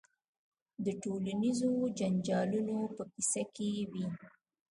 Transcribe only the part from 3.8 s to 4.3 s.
وي.